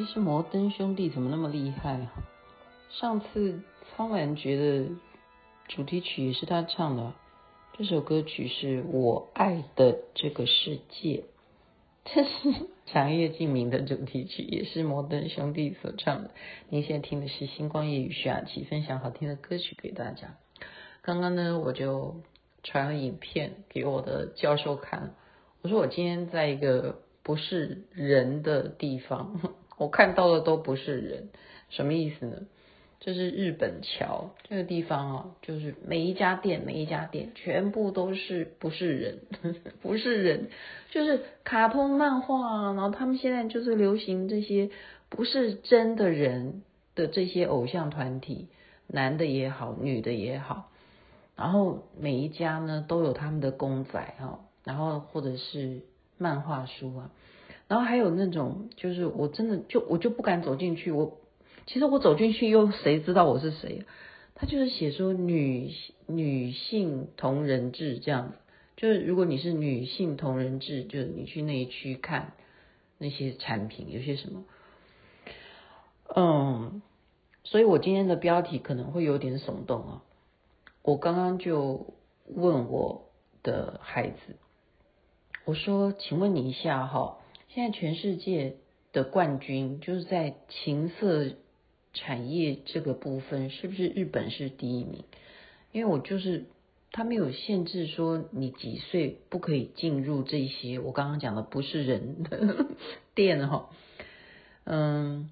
[0.00, 2.10] 其实摩登兄弟怎么那么厉害啊？
[2.88, 4.94] 上次苍兰诀的
[5.68, 7.12] 主题曲也是他唱的，
[7.76, 11.24] 这首歌曲是我爱的这个世界，
[12.06, 12.30] 这是
[12.86, 16.30] 长夜烬明的主题曲，也是摩登兄弟所唱的。
[16.70, 20.38] 您现在听的是星光夜雨徐雅琪分享好听的歌曲给大家。
[21.02, 22.22] 刚刚呢，我就
[22.62, 25.14] 传了影片给我的教授看，
[25.60, 29.38] 我说我今天在一个不是人的地方。
[29.80, 31.30] 我看到的都不是人，
[31.70, 32.36] 什么意思呢？
[33.00, 39.20] 这是日本桥这个地方啊，就是每一家店每一家店全部都是不是人，
[39.80, 40.50] 不是人，
[40.90, 42.72] 就是卡通漫画啊。
[42.74, 44.68] 然后他们现在就是流行这些
[45.08, 46.62] 不是真的人
[46.94, 48.48] 的这些偶像团体，
[48.86, 50.70] 男的也好，女的也好。
[51.36, 55.80] 然后每一家呢都有他们的公仔哈，然后或者是
[56.18, 57.10] 漫画书啊。
[57.70, 60.90] 然后还有那种，就是我真的就我就不敢走进去。
[60.90, 61.20] 我
[61.66, 63.84] 其实我走进去又谁知道我是谁？
[64.34, 65.70] 他就是写说女
[66.08, 68.34] 女性同人志这样子，
[68.76, 72.32] 就是如果你是女性同人志，就是你去那一区看
[72.98, 74.44] 那些产品有些什么，
[76.16, 76.82] 嗯，
[77.44, 80.02] 所以我今天的标题可能会有点耸动啊。
[80.82, 81.94] 我刚刚就
[82.26, 83.04] 问我
[83.44, 84.34] 的孩子，
[85.44, 87.18] 我说，请问你一下哈。
[87.52, 88.54] 现在全世界
[88.92, 91.32] 的冠军就是在情色
[91.92, 95.02] 产业这个部分，是不是日本是第一名？
[95.72, 96.44] 因为我就是
[96.92, 102.66] 他没有限制说你几岁不可以进入这些我刚刚讲的不是人的
[103.16, 103.68] 店哈，
[104.62, 105.28] 嗯，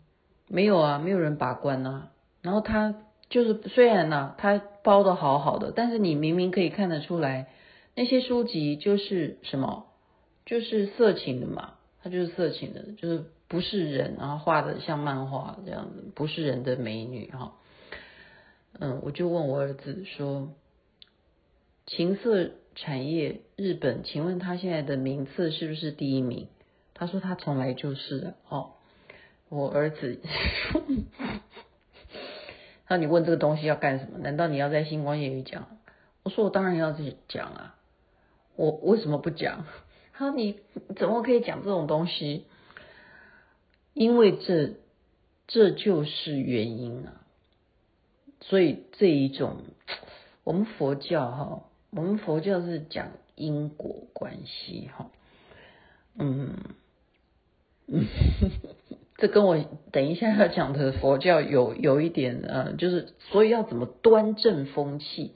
[0.48, 2.10] 没有啊，没有人把关啊。
[2.42, 2.96] 然后他
[3.30, 7.46] 就是虽然呢、啊，他包的好好的，但是你明明可以看得出来，
[7.94, 9.86] 那些书籍就是什么，
[10.44, 11.74] 就是色情的嘛。
[12.02, 17.54] 他就是色情的，就是不是人，然后画的像漫画这样子，不是人的美女哈。
[18.78, 20.52] 嗯，我就问我儿子说，
[21.86, 26.48] 情色产业日本，请问他现在的名次是不是第一名？
[26.94, 28.72] 他说他从来就是哦。
[29.50, 30.20] 我儿子，
[32.86, 34.18] 那你问这个东西要干什么？
[34.18, 35.78] 难道你要在星光夜语讲？
[36.22, 37.74] 我说我当然要去讲啊，
[38.56, 39.64] 我为什么不讲？
[40.18, 40.58] 他：“你
[40.96, 42.44] 怎么可以讲这种东西？
[43.94, 44.74] 因为这
[45.46, 47.22] 这就是原因啊！
[48.40, 49.58] 所以这一种，
[50.42, 55.08] 我们佛教哈，我们佛教是讲因果关系哈。
[56.18, 56.56] 嗯，
[59.18, 59.56] 这跟我
[59.92, 65.32] 等一下要讲的佛教有有一点呃，就是所以要怎么端正风气，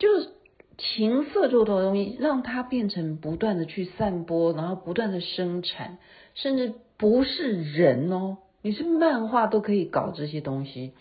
[0.00, 0.30] 就是。”
[0.78, 5.98] 情色这种东西，让它变成不断的去散播，然后不断的生产，
[6.34, 10.92] 甚至不是人哦，你是漫画都可以搞这些东西，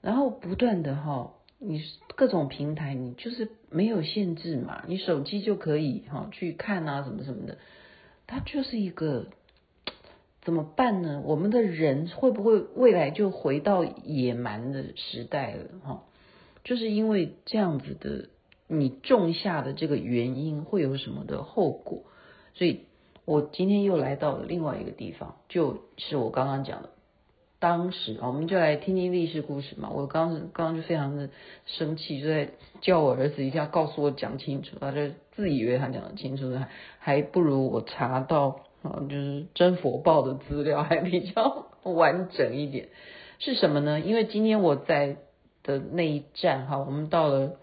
[0.00, 1.82] 然后不断的哈，你
[2.16, 7.58] 各种平台你就是没有限制嘛，你手机就可以哈去看啊什么什么的，
[8.26, 9.26] 它就是一个
[10.40, 11.20] 怎么办呢？
[11.26, 16.04] 我们的人会不会未来就回到野蛮的时代了哈？
[16.64, 18.30] 就是因为这样子的。
[18.66, 22.02] 你种下的这个原因会有什么的后果？
[22.54, 22.82] 所以
[23.24, 26.90] 我今天又来到了另外一个地方，就是我刚刚讲的
[27.58, 29.90] 当时，我们就来听听历史故事嘛。
[29.90, 31.30] 我刚刚刚就非常的
[31.64, 32.50] 生气，就在
[32.80, 36.68] 叫我儿子一定要告诉我讲清楚，他就自以为他讲的清楚，还
[36.98, 42.88] 还不如我查到啊，就是真佛报的资料还比较完整一点。
[43.38, 43.98] 是什么呢？
[44.00, 45.16] 因为今天我在
[45.62, 47.56] 的那一站哈，我们到了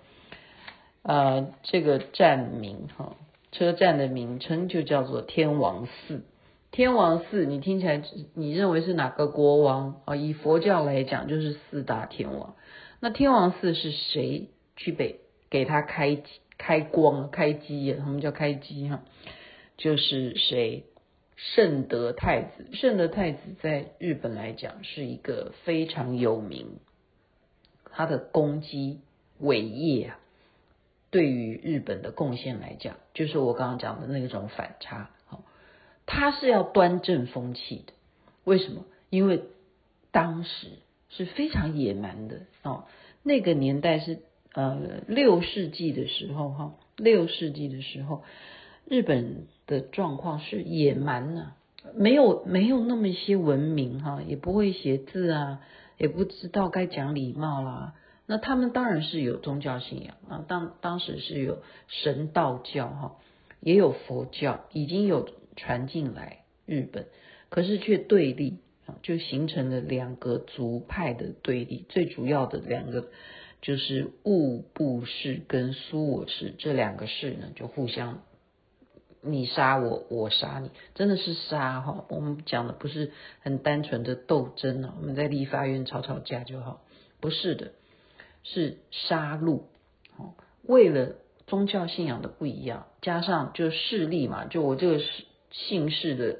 [1.03, 3.15] 呃这个站名哈，
[3.51, 6.23] 车站的名称就叫做天王寺。
[6.71, 8.01] 天王寺，你听起来，
[8.33, 10.15] 你认为是哪个国王啊？
[10.15, 12.55] 以佛教来讲，就是四大天王。
[13.01, 15.19] 那天王寺是谁去给
[15.49, 16.23] 给他开
[16.57, 17.99] 开光、开机啊？
[17.99, 19.03] 他们叫开机哈，
[19.75, 20.85] 就是谁？
[21.35, 22.67] 圣德太子。
[22.71, 26.77] 圣德太子在日本来讲是一个非常有名，
[27.91, 29.01] 他的功绩
[29.39, 30.19] 伟业啊，
[31.11, 35.11] 对于日本的贡献来讲，就是我刚刚讲的那种反差。
[36.07, 37.93] 他是要端正风气的，
[38.43, 38.83] 为什么？
[39.09, 39.43] 因为
[40.11, 40.67] 当时
[41.09, 42.85] 是非常野蛮的哦，
[43.23, 44.19] 那个年代是
[44.53, 44.77] 呃
[45.07, 48.23] 六世纪的时候哈，六世纪的时候，
[48.85, 51.53] 日本的状况是野蛮呐，
[51.93, 55.61] 没有没有那么一些文明哈，也不会写字啊，
[55.97, 57.93] 也不知道该讲礼貌啦。
[58.31, 63.17] 那他们当然是有宗教信仰啊，当当时是有神道教哈，
[63.59, 65.29] 也有佛教，已经有。
[65.57, 67.07] 传进来日本，
[67.49, 71.85] 可是却对立啊，就形成了两个族派的对立。
[71.89, 73.09] 最主要的两个
[73.61, 78.21] 就是物部氏跟苏我氏这两个氏呢，就互相
[79.21, 82.05] 你杀我，我杀你，真的是杀哈。
[82.07, 83.11] 我们讲的不是
[83.41, 86.81] 很单纯的斗争啊，我们在立法院吵吵架就好，
[87.19, 87.73] 不是的，
[88.43, 89.63] 是杀戮。
[90.63, 91.15] 为了
[91.47, 95.03] 宗教信仰的不一样，加上就势力嘛，就我这个。
[95.53, 96.39] 姓氏的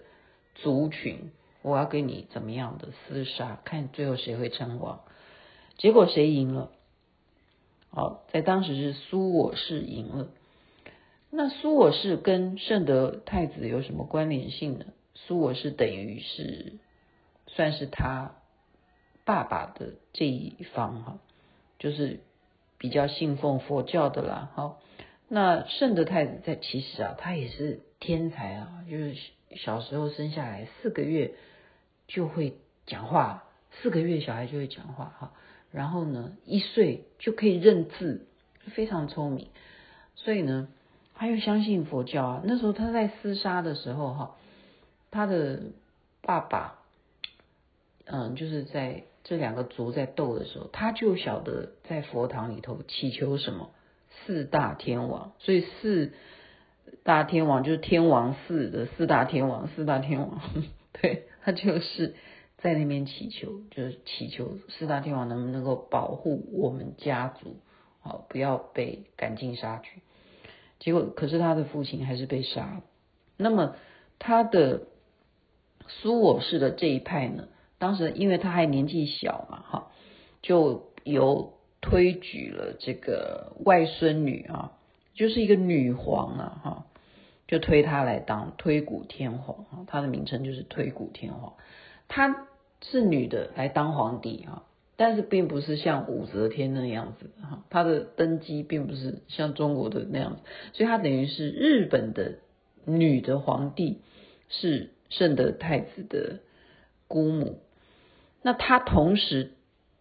[0.56, 1.34] 族群，
[1.64, 5.02] 我要跟你怎么样的厮杀，看最后谁会称王。
[5.78, 6.72] 结果谁赢了？
[7.90, 10.30] 好，在当时是苏我氏赢了。
[11.30, 14.86] 那苏我氏跟圣德太子有什么关联性呢？
[15.16, 16.76] 苏我氏等于是
[17.48, 18.36] 算是他
[19.26, 21.20] 爸爸的这一方哈，
[21.82, 22.22] 就是
[22.78, 24.52] 比较信奉佛教的啦。
[24.56, 24.80] 好，
[25.28, 27.82] 那圣德太子在其实啊，他也是。
[28.04, 29.16] 天才啊，就是
[29.58, 31.36] 小时候生下来四个月
[32.08, 32.56] 就会
[32.88, 35.34] 讲话，四个月小孩就会讲话哈。
[35.72, 38.26] 然后呢，一岁就可以认字，
[38.74, 39.50] 非常聪明。
[40.16, 40.68] 所以呢，
[41.14, 42.42] 他又相信佛教啊。
[42.44, 44.36] 那时候他在厮杀的时候哈，
[45.12, 45.62] 他的
[46.24, 46.80] 爸爸，
[48.06, 53.72] 嗯，就是在这两个族在斗的时候，他就晓得在佛堂里头祈求什么
[54.26, 56.14] 四大天王，所以四。
[57.04, 60.42] 大天王就是天王寺的四大天王，四大天王，
[60.92, 62.16] 对，他就是
[62.58, 67.56] 在那边祈求，就是祈求四大天王能不能够保护我们家族，
[68.02, 70.02] 好，不要被赶尽杀绝。
[70.80, 72.84] 结果，可是他的父亲还是被杀了。
[73.38, 73.76] 那么
[74.20, 74.82] 他的
[75.88, 77.48] 苏我氏的这一派呢，
[77.82, 79.92] 当时因为他还年纪小嘛，哈，
[80.44, 84.74] 就由推举了这个外孙女啊，
[85.16, 86.86] 就是一个女皇啊，哈。
[87.48, 91.56] 就推他来当推古天皇啊，他的名称就是推古天皇。
[92.08, 92.48] 她
[92.82, 94.64] 是女的来当皇帝哈，
[94.96, 100.42] 但是并不是像武则天那样子哈，她的登基并不是像中国的那样子，
[100.72, 102.36] 所以她等于是日本的
[102.86, 104.00] 女的皇帝，
[104.48, 106.40] 是圣德太子的
[107.10, 107.60] 姑母。
[108.42, 109.54] 那他同时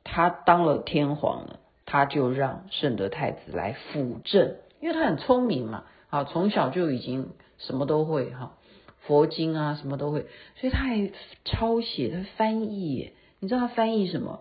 [0.05, 5.85] 他当了天皇了，他就让圣德太子来辅政，因为他很聪明嘛。
[6.09, 8.57] 好，从小就已经什么都会哈，
[9.01, 11.13] 佛经啊什么都会，所以他还
[11.45, 13.13] 抄写，他翻译耶。
[13.39, 14.41] 你知道他翻译什么？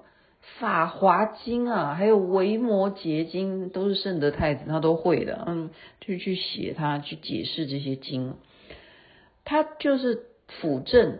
[0.59, 5.43] 《法华经》啊，还有《维摩诘经》，都是圣德太子他都会的。
[5.45, 8.35] 嗯，就去写他，去解释这些经。
[9.45, 11.19] 他就是辅政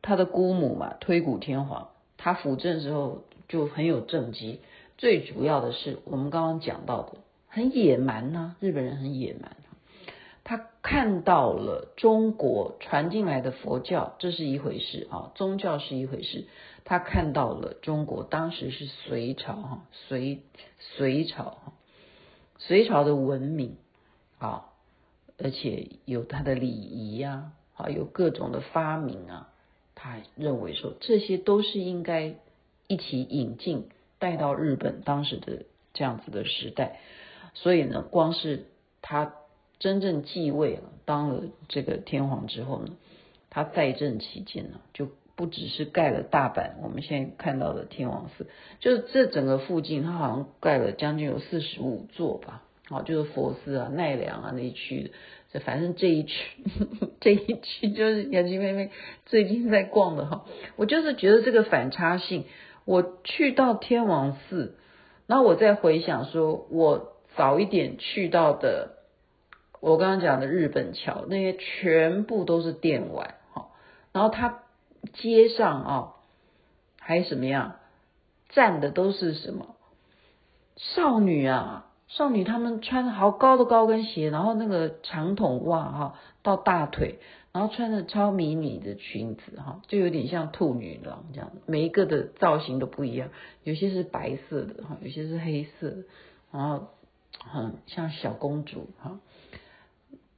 [0.00, 1.88] 他的姑母嘛，推古天皇。
[2.24, 4.60] 他辅政之后就很有政绩，
[4.96, 9.54] 最主要的是我们刚刚讲到的，很野蛮呐、日本人很野蛮。
[10.42, 16.46] 他看到了中国传进来的佛教，这是一回事啊，宗教是一回事。
[16.84, 20.40] 他看到了中国当时是隋朝哈，隋
[20.78, 21.72] 隋朝哈，
[22.56, 23.76] 隋朝的文明
[24.38, 24.70] 啊，
[25.36, 29.50] 而且有他的礼仪呀，啊，有各种的发明啊，
[30.04, 32.34] 他认为说这些都是应该
[32.86, 37.00] 一起引进带到日本当时的这样子的时代。
[37.54, 38.66] 所以呢，光是
[39.00, 39.34] 他。
[39.80, 42.94] 真正继位了，当了这个天皇之后呢，
[43.50, 48.46] 他在政期间呢，就不只是盖了大阪，我们现在看到的天王寺，
[48.78, 52.62] 就是这整个附近，它好像盖了将近有四十五座吧。
[52.90, 55.10] 好，就是佛寺啊、奈良啊那一区的，
[55.50, 56.34] 这反正这一区
[57.18, 58.90] 这一区就是 雅琪妹妹
[59.24, 60.44] 最近在逛的哈。
[60.76, 62.44] 我就是觉得这个反差性，
[62.84, 64.76] 我去到天王寺，
[65.26, 68.98] 然后我再回想说，我早一点去到的，
[69.80, 73.68] 我刚刚讲的日本桥那些全部都是电玩哈，
[74.12, 74.62] 然后它
[75.14, 76.12] 街上啊
[77.00, 77.76] 还什么样
[78.50, 79.74] 站的都是什么
[80.76, 81.86] 少女啊。
[82.16, 87.18] 少女她们穿好高的高跟鞋，然后那个长筒袜哈到大腿，
[87.52, 93.30] 然后穿着超迷你的裙子哈，就有点像兔女郎这样，每一个的造型都不一样，
[93.64, 96.04] 有些是白色的哈，有些是黑色，
[96.52, 96.86] 然后
[97.40, 99.18] 很像小公主哈。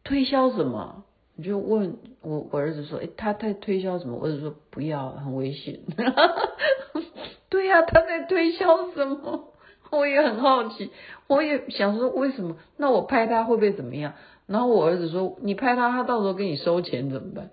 [0.03, 1.05] 推销什么？
[1.35, 4.17] 你就问我我儿子说，诶，他在推销什么？
[4.17, 5.81] 我儿子说不要，很危险。
[7.51, 9.53] 对呀，他在推销什么？
[9.91, 10.91] 我也很好奇，
[11.29, 12.57] 我也想说为什么？
[12.77, 14.15] 那我拍他会不会怎么样？
[14.47, 17.51] 然后我儿子说：“你拍他，他到时候给你收钱怎么办？”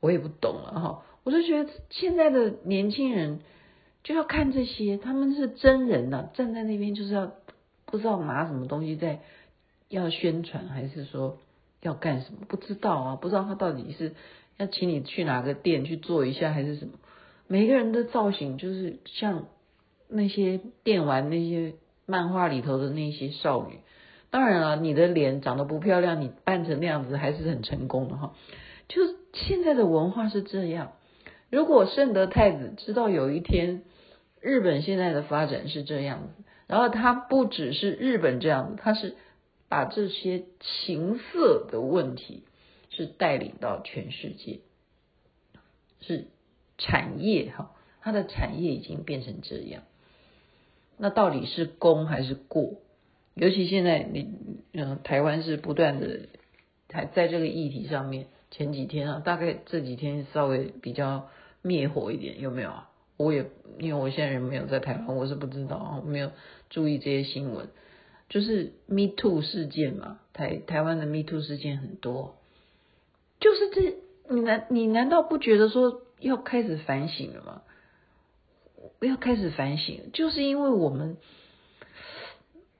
[0.00, 1.02] 我也不懂了哈。
[1.24, 3.40] 我就觉得现在的年轻人
[4.02, 7.32] 就要看这些，他们是真人呐，站在那边就是要
[7.84, 9.20] 不知道拿什么东西在
[9.88, 11.38] 要宣传，还是说
[11.82, 12.46] 要干什么？
[12.48, 14.14] 不知道啊，不知道他到底是
[14.56, 16.92] 要请你去哪个店去做一下，还是什么？
[17.48, 19.46] 每个人的造型就是像。
[20.10, 21.74] 那些电玩，那些
[22.06, 23.78] 漫画里头的那些少女，
[24.30, 28.34] 当然了，你的脸长得不漂亮，你扮成那样子还是很成功的哈。
[28.88, 30.92] 就是现在的文化是这样。
[31.48, 33.82] 如果圣德太子知道有一天
[34.40, 39.16] 日本现在的发展是这样子，然后他不只是日本这样子，他是
[39.68, 42.44] 把这些情色的问题
[42.90, 44.60] 是带领到全世界，
[46.00, 46.26] 是
[46.78, 49.82] 产业哈，他的产业已经变成这样。
[51.00, 52.74] 那到底是功还是过？
[53.34, 54.28] 尤其现在你，
[54.72, 56.20] 嗯，台湾是不断的
[56.92, 58.26] 还在这个议题上面。
[58.50, 61.28] 前几天啊，大概这几天稍微比较
[61.62, 62.90] 灭火一点，有没有啊？
[63.16, 63.46] 我也
[63.78, 66.32] 因为我现在人没有在台湾，我是不知道啊，我没有
[66.68, 67.68] 注意这些新闻。
[68.28, 72.34] 就是 Me Too 事件嘛，台台湾的 Me Too 事件很多，
[73.38, 73.94] 就是这，
[74.34, 77.62] 你难你难道不觉得说要开始反省了吗？
[79.00, 81.16] 不要开始反省，就是因为我们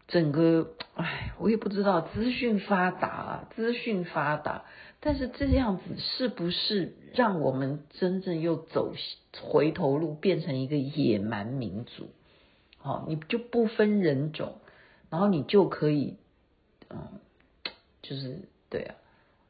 [0.07, 4.67] 整个，哎，我也不知道，资讯发达啊，资讯发达，
[5.01, 8.93] 但是这样子是不是让我们真正又走
[9.43, 12.11] 回头路，变成一个野蛮民族？
[12.77, 14.59] 好，你就不分人种，
[15.09, 16.19] 然后你就可以，
[16.91, 17.19] 嗯，
[18.03, 18.95] 就是对啊，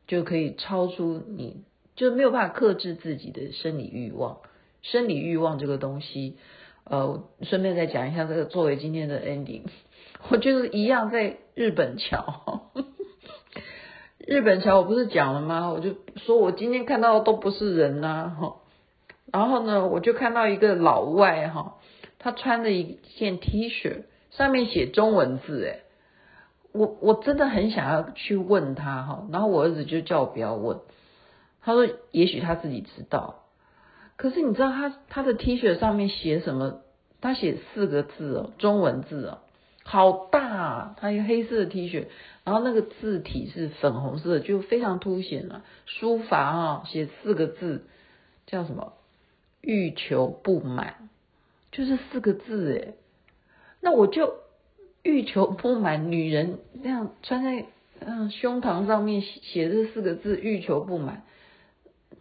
[0.07, 1.65] 就可以超出你，
[1.97, 4.39] 就没有办法克制自己的生理欲望。
[4.83, 6.39] 生理欲望这个东西，
[6.91, 9.63] 呃，顺便再讲一下这个作为今天的 ending，
[10.29, 12.73] 我就是一样在日本桥，
[14.19, 15.71] 日本桥我不是讲了吗？
[15.71, 18.57] 我就说我今天看到的都不是人呐，哈，
[19.33, 21.77] 然后呢，我就看到一个老外哈，
[22.19, 25.83] 他穿着一件 T 恤，上面写中文字，诶，
[26.73, 30.81] 我我真的很想要去问他哈，然后我儿子就叫我不要问，
[31.63, 33.40] 他说也许他自己知道。
[34.21, 36.83] 可是你知道他他的 T 恤上面写什么？
[37.23, 39.39] 他写四个字哦，中文字哦，
[39.83, 40.97] 好大啊！
[41.01, 42.05] 他一个黑色的 T 恤，
[42.45, 45.65] 然后那个字体是粉红色，就非常凸显了。
[45.87, 47.87] 书法啊，写四个字
[48.47, 48.93] 叫什么？
[49.63, 51.09] 欲求不满，
[51.73, 52.97] 就是四个字诶。
[53.81, 54.35] 那我就
[55.03, 57.65] 欲求不满，女人那样穿在
[58.01, 61.23] 嗯胸膛上面写这四个字欲求不满。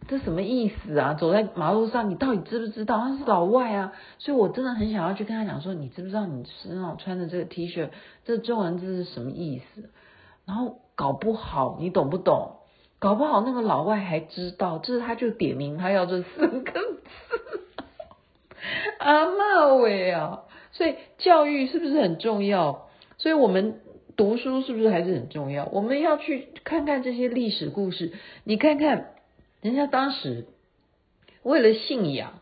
[0.08, 1.14] 这什么意思啊？
[1.14, 3.92] 走在马路上，你到底知不知道他是老外啊？
[4.18, 7.90] 所以我真的很想要去跟他讲说，你知不知道你身上穿的这个 T 恤，
[8.24, 9.90] 这中文字是什么意思？
[10.46, 12.56] 然后搞不好你懂不懂？
[12.98, 17.00] 搞不好那个老外还知道，这是他就点名他要这四个字。
[18.98, 20.40] 阿妈喂啊！
[20.72, 22.88] 所以教育是不是很重要？
[23.16, 23.80] 所以我们
[24.16, 25.68] 读书是不是还是很重要？
[25.72, 29.12] 我们要去看看这些历史故事，你看看。
[29.60, 30.46] 人家当时
[31.42, 32.40] 为了信仰，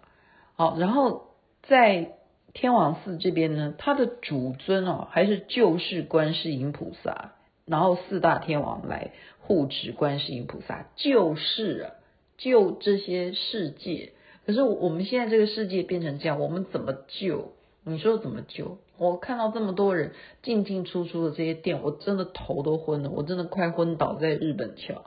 [0.55, 2.15] 好，然后在
[2.55, 7.33] 天王寺这边呢，他的主尊哦，还是救世观世音菩萨，
[7.67, 11.95] 然后四大天王来护持观世音菩萨，救世啊，
[12.37, 14.13] 救这些世界。
[14.47, 17.53] 可是我们现在这个世界变成这样，我们怎么救？
[17.85, 18.79] 你说怎么救？
[18.97, 25.05] 我看到这么多人进进出出的这些店，我真的头都昏了，我真的快昏倒在日本桥。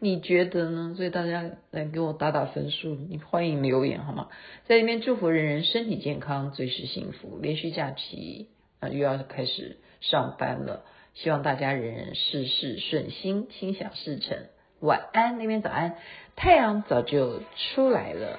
[0.00, 0.94] 你觉得呢？
[0.96, 4.28] 所以大家来给我打打分数，你欢迎留言好吗？
[4.66, 7.38] 在里面祝福人人身体健康，最是幸福。
[7.42, 14.38] 连续假期啊，又要开始上班了，希望大家人人事事顺心，心想事成。
[14.80, 15.96] 晚安，那边早安，
[16.36, 17.40] 太阳早就
[17.74, 18.38] 出来了。